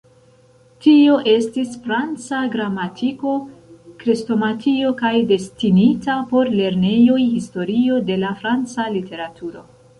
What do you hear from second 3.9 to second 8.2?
krestomatio kaj destinita por lernejoj historio